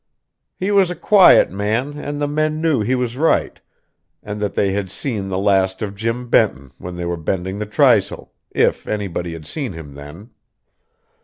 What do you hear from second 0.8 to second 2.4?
a quiet man, and the